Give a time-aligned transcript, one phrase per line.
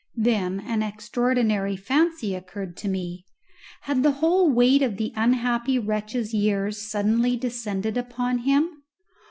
[0.17, 3.23] Then an extraordinary fancy occurred to me:
[3.81, 8.81] Had the whole weight of the unhappy wretch's years suddenly descended upon him?